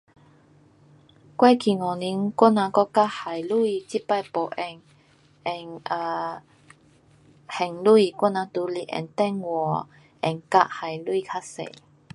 [1.35, 4.81] 过去五年我人国家现钱这次没用。
[5.65, 6.41] 用啊
[7.51, 7.77] 现钱。
[7.83, 9.87] 我人都是用电话，
[10.23, 11.81] 用卡还钱较多。